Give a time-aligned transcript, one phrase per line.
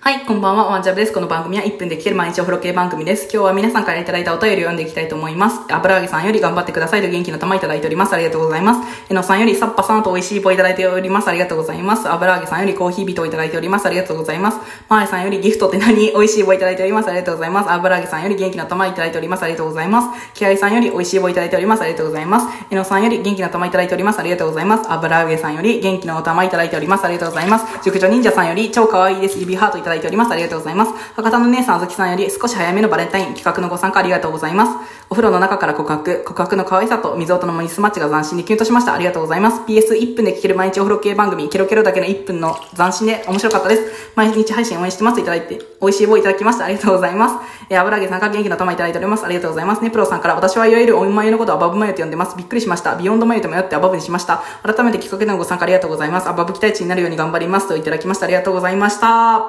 [0.00, 1.12] はい、こんばんは、ワンジャブです。
[1.12, 3.24] この番組は1分で聞ける毎日お風呂系番組です。
[3.24, 5.60] 今日は皆さんからいただいたお便りを読んでいきたいと思います。
[5.68, 8.14] 油揚げさんより頑張ってくださいと元気の玉いただいております。
[8.14, 8.80] ありがとうございます。
[9.10, 11.28] えのさんよりサッパさんと美味しい棒いただいております。
[11.28, 12.08] ありがとうございます。
[12.08, 13.86] 油揚げさんよりコーヒー人をいただいております。
[13.86, 14.58] ありがとうございます。
[14.88, 16.12] マーさんよりギフトって何？
[16.12, 17.08] 美味しい棒いただいております。
[17.08, 17.70] ありがとうございます。
[17.70, 19.42] 油揚げさんより元気の玉いただいております。
[19.42, 20.30] ありがとうございます。
[20.32, 21.82] 気合さんより美味しい棒いただいております。
[21.82, 22.46] ありがとうございます。
[22.70, 24.20] えのさんより元気の玉いただいております。
[24.20, 24.92] ありがとうございます。
[24.92, 27.04] 油揚げさんより元気の玉いただいております。
[27.04, 27.66] ありがとうございます。
[27.82, 29.40] 熟女忍者さんより超可愛いです。
[29.40, 30.32] 指ハートだいております。
[30.32, 30.92] ありがとうございます。
[31.14, 34.72] 博多の姉さんあずきさんより少し早めのバレンタイン企画のご参加ありがとうございます。
[35.10, 38.94] お風呂の中から告白、告白の可愛さと水音のミスマッチが斬新でキュンとしました。
[38.94, 39.60] ありがとうございます。
[39.62, 44.12] PS1 分で聞ける毎日お風呂系番組、ケロケロだけの1分の斬新で面白かったです。
[44.14, 45.20] 毎日配信応援してます。
[45.20, 46.66] いただいて、美味しい棒いただきました。
[46.66, 47.34] ありがとうございます。
[47.70, 49.24] えー、油揚げさんから元気の玉いただいております。
[49.24, 49.82] ありがとうございます。
[49.82, 52.36] ね、プロさんから私はいわゆるおまゆのことをアバブマユと呼んでます。
[52.36, 52.96] びっくりしました。
[52.96, 54.42] ビヨンドマユと迷ってアバブにしました。
[54.62, 56.28] 改めてきっかけのご参加ありがとうございます。
[56.28, 57.68] アバブ期待値になるように頑張ります。
[57.68, 58.26] といただきました。
[58.26, 59.46] ありがとうございました。